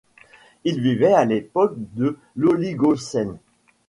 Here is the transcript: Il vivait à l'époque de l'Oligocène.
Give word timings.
Il 0.63 0.81
vivait 0.81 1.13
à 1.13 1.25
l'époque 1.25 1.75
de 1.77 2.17
l'Oligocène. 2.35 3.37